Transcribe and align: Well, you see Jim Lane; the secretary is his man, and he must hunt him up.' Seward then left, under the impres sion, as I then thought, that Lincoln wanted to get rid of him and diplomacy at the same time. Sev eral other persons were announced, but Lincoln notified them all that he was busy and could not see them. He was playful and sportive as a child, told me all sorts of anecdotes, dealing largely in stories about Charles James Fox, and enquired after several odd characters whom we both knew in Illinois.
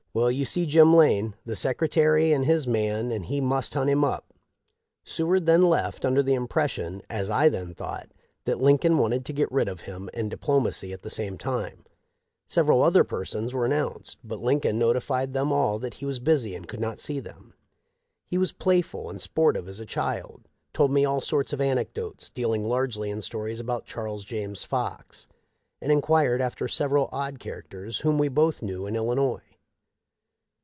Well, 0.13 0.29
you 0.29 0.43
see 0.43 0.65
Jim 0.65 0.93
Lane; 0.93 1.35
the 1.45 1.55
secretary 1.55 2.33
is 2.33 2.45
his 2.45 2.67
man, 2.67 3.11
and 3.11 3.25
he 3.27 3.39
must 3.39 3.75
hunt 3.75 3.89
him 3.89 4.03
up.' 4.03 4.33
Seward 5.05 5.45
then 5.45 5.61
left, 5.61 6.03
under 6.03 6.21
the 6.21 6.33
impres 6.33 6.71
sion, 6.71 7.01
as 7.09 7.29
I 7.29 7.47
then 7.47 7.73
thought, 7.73 8.09
that 8.43 8.59
Lincoln 8.59 8.97
wanted 8.97 9.23
to 9.23 9.31
get 9.31 9.49
rid 9.53 9.69
of 9.69 9.79
him 9.79 10.09
and 10.13 10.29
diplomacy 10.29 10.91
at 10.91 11.03
the 11.03 11.09
same 11.09 11.37
time. 11.37 11.85
Sev 12.45 12.65
eral 12.65 12.85
other 12.85 13.05
persons 13.05 13.53
were 13.53 13.63
announced, 13.63 14.17
but 14.21 14.41
Lincoln 14.41 14.77
notified 14.77 15.31
them 15.31 15.53
all 15.53 15.79
that 15.79 15.93
he 15.93 16.05
was 16.05 16.19
busy 16.19 16.55
and 16.55 16.67
could 16.67 16.81
not 16.81 16.99
see 16.99 17.21
them. 17.21 17.53
He 18.27 18.37
was 18.37 18.51
playful 18.51 19.09
and 19.09 19.21
sportive 19.21 19.69
as 19.69 19.79
a 19.79 19.85
child, 19.85 20.41
told 20.73 20.91
me 20.91 21.05
all 21.05 21.21
sorts 21.21 21.53
of 21.53 21.61
anecdotes, 21.61 22.29
dealing 22.29 22.67
largely 22.67 23.09
in 23.09 23.21
stories 23.21 23.61
about 23.61 23.85
Charles 23.85 24.25
James 24.25 24.65
Fox, 24.65 25.25
and 25.79 25.89
enquired 25.89 26.41
after 26.41 26.67
several 26.67 27.07
odd 27.13 27.39
characters 27.39 27.99
whom 27.99 28.17
we 28.17 28.27
both 28.27 28.61
knew 28.61 28.85
in 28.85 28.97
Illinois. 28.97 29.39